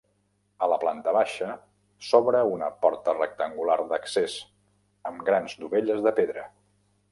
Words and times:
A 0.67 0.69
la 0.69 0.77
planta 0.83 1.11
baixa 1.17 1.49
s'obre 2.07 2.41
una 2.53 2.71
porta 2.87 3.15
rectangular 3.19 3.77
d'accés, 3.93 4.41
amb 5.11 5.23
grans 5.31 5.57
dovelles 5.67 6.05
de 6.09 6.19
pedra. 6.23 6.51